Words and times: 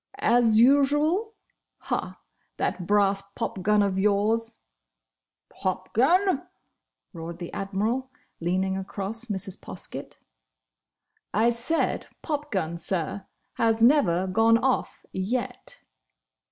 "As 0.17 0.59
usual!—Ha! 0.59 2.19
That 2.57 2.87
brass 2.87 3.21
popgun 3.35 3.83
of 3.83 3.99
yours—" 3.99 4.57
"Popgun!—" 5.51 6.41
roared 7.13 7.37
the 7.37 7.53
Admiral, 7.53 8.09
leaning 8.39 8.75
across 8.75 9.25
Mrs. 9.25 9.59
Poskett. 9.61 10.17
"I 11.35 11.51
said 11.51 12.07
popgun, 12.23 12.77
sir!—has 12.79 13.83
never 13.83 14.25
gone 14.25 14.57
off, 14.57 15.05
yet!" 15.11 15.81